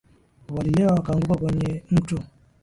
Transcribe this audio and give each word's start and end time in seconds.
Walilewa 0.53 0.93
wakaanguka 0.93 1.35
kwenye 1.45 1.83
mto 1.91 2.17